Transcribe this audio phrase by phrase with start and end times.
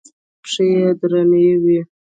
[0.43, 1.79] پښې يې درنې وې.